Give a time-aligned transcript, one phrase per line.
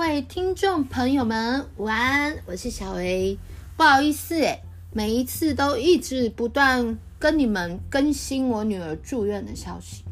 [0.00, 3.38] 各位听众朋友们，晚安，我是小维。
[3.76, 4.62] 不好意思，诶，
[4.94, 10.02] 每一次都一直不断跟你们更新我女儿住院的消息。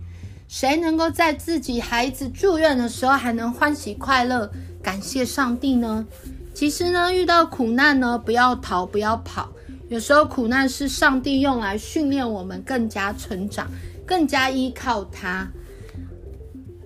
[0.47, 4.53] 谁能够在自己孩子住院的时候还能欢喜快乐，
[4.83, 6.07] 感谢上帝呢？
[6.53, 9.51] 其实呢，遇到苦难呢，不要逃，不要跑。
[9.89, 13.67] 有时候苦难是上帝用来训练我们更加成长，
[14.05, 15.49] 更加依靠他。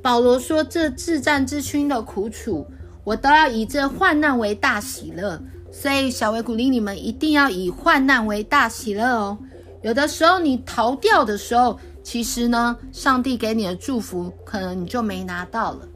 [0.00, 2.64] 保罗说：“这至暂至轻的苦楚，
[3.04, 5.40] 我都要以这患难为大喜乐。”
[5.72, 9.38] 所以，小薇鼓励你们一定要以患难为大喜乐哦。
[9.80, 15.88] 有的时候你逃掉的时候，其实呢，上帝给你的祝福可能你就没拿到了。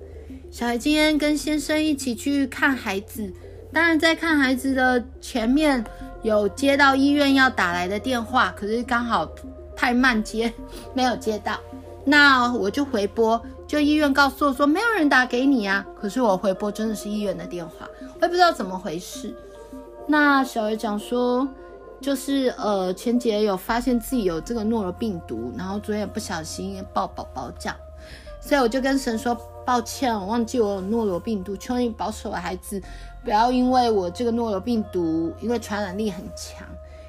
[0.51, 3.31] 小薇今天跟先生一起去看孩子，
[3.71, 5.85] 当然在看孩子的前面
[6.23, 9.31] 有接到医院要打来的电话，可是刚好
[9.77, 10.51] 太慢接，
[10.95, 11.61] 没有接到。
[12.07, 13.39] 那我就回拨。
[13.67, 17.89] 就医院告诉我说没有人打给你啊，可是我回拨真的是医院的电话，
[18.21, 19.35] 我也不知道怎么回事。
[20.07, 21.49] 那小儿讲说，
[22.01, 27.77] 就是呃前几天有发现自己有这个诺罗病毒，然后昨天也不小心抱宝宝这样，
[28.41, 32.81] 所以我就跟神说抱歉，我忘记我有诺罗病毒，求你保守孩子，
[33.25, 36.65] 不要因为我这个诺罗病毒，因为传染力很强。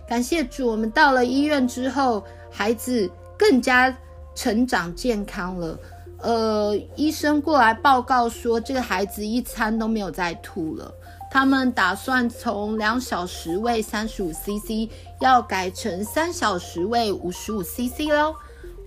[0.07, 3.95] 感谢主，我们到了医院之后，孩子更加
[4.33, 5.77] 成长健康了。
[6.21, 10.91] 呃，医生过来报告说，这个孩子一餐都没有再吐了。
[11.29, 18.33] 他们打算从两小时喂三十五 CC，要改成三小时喂五十五 CC 喽。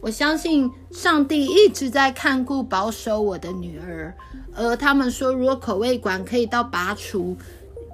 [0.00, 4.15] 我相信上帝一直在看顾保守我的女儿。
[4.56, 7.37] 而他们说，如果口味管可以到拔除，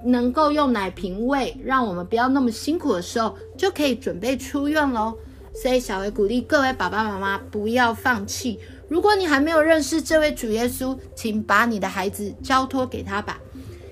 [0.05, 5.15] 能够用奶瓶喂，让我们不要那么辛苦的时候，就可以准备出院喽。
[5.53, 8.59] 所以，小薇鼓励各位爸爸妈妈不要放弃。
[8.87, 13.39] 如果你还没有认识这位主耶稣，请把你的孩子交托给他吧。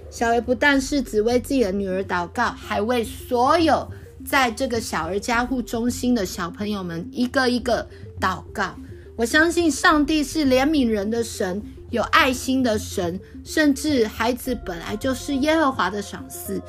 [0.09, 3.85] 小薇不但是只为自己的女儿祷告，还为所有
[4.25, 7.85] 在这个小儿加护中心的小朋友们一个一个
[8.19, 8.73] 祷告。
[9.17, 16.61] 我相信上帝是怜悯人的神，有爱心的神，甚至孩子本来就是耶和华的赏赐。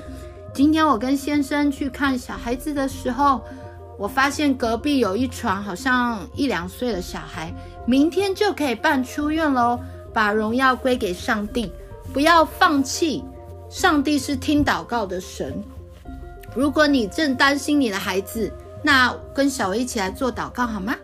[0.53, 3.43] 今天我跟先生去看小孩子的时候，
[3.99, 7.53] 我发现隔壁有一床好像一两岁的小孩。
[7.87, 9.79] 明天就可以办出院喽！
[10.13, 11.71] 把荣耀归给上帝，
[12.13, 13.25] 不要放弃。
[13.69, 15.63] 上帝是听祷告的神。
[16.55, 18.53] 如果你正担心你的孩子，
[18.83, 20.97] 那跟小薇一起来做祷告好吗？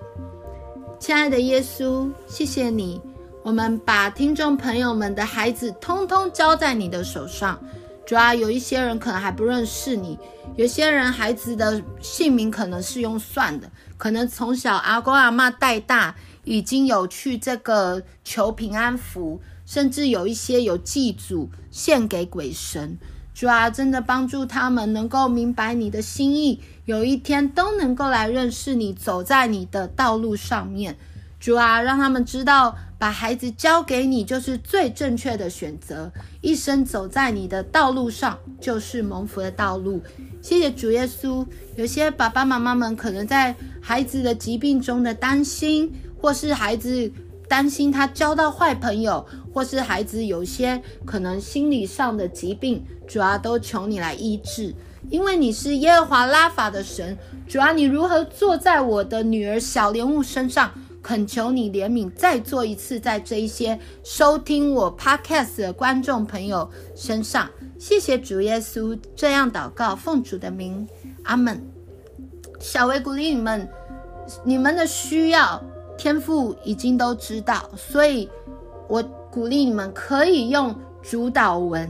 [0.99, 3.01] 亲爱的耶稣，谢谢你，
[3.43, 7.59] 我们把听众朋友们的孩子通通交在你的手上。
[8.05, 10.19] 主要有一些人可能还不认识你，
[10.57, 16.15] 有些人孩子的姓名可能是用算的，可能从小阿公阿嬷带大。
[16.45, 22.99] 已经有去这个求平安符，甚至有一些有祭祖献给鬼神。
[23.33, 30.97] 主啊，真的帮助他们能够明白你的心意，有一天都能够来认识你，走在你的道路上面。
[31.43, 36.09] 主啊，让他们知道把孩子交给你就是最正确的选择，
[36.41, 40.01] 一生走在你的道路上就是蒙福的道路。
[40.41, 41.45] 谢谢主耶稣。
[41.75, 45.93] 有些爸爸妈妈们可能在孩子的疾病中的担心。
[46.21, 47.11] 或是孩子
[47.49, 54.73] 担心他交到坏朋友，或是孩子有些可能心理上的疾病，主啊，都求你来医治，
[55.11, 57.19] 因为你是耶和华拉法的神。
[57.49, 60.71] 主啊，你如何坐在我的女儿小莲雾身上，
[61.03, 67.51] 恳求你怜悯，再做一次在这一些收听我 podcast 的观众朋友身上。
[67.79, 70.87] 谢谢主耶稣，这样祷告，奉主的名，
[71.25, 71.61] 阿门。
[72.61, 73.69] 小薇鼓励你们，
[74.45, 75.61] 你们的需要。
[75.99, 78.29] 天父已经都知道，所以
[78.89, 81.89] 我鼓励你们可以用主祷文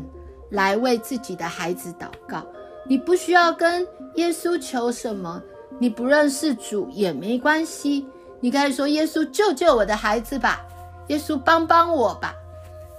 [0.51, 2.45] 来为自己的孩子祷告。
[2.87, 3.87] 你不需要跟
[4.17, 5.41] 耶稣求什么，
[5.79, 8.07] 你不认识主也没关系。
[8.43, 10.61] 你可以说：“耶稣救救我的孩子吧，
[11.07, 12.35] 耶稣帮帮我吧。”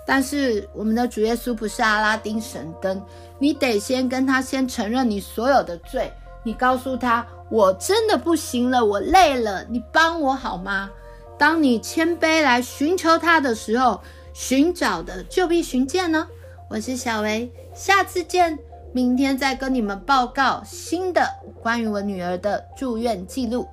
[0.07, 3.01] 但是我们的主耶稣不是阿拉丁神灯，
[3.39, 6.11] 你得先跟他先承认你所有的罪。
[6.43, 10.89] 你告诉他，我真的不行了，我累了，你帮我好吗？
[11.37, 14.01] 当你谦卑来寻求他的时候，
[14.33, 16.25] 寻找的就必寻见呢。
[16.69, 18.57] 我是小维，下次见，
[18.93, 21.27] 明天再跟你们报告新的
[21.61, 23.67] 关于我女儿的住院记录。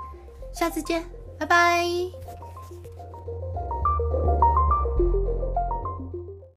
[0.52, 1.05] 下次见，
[1.40, 2.29] 拜拜。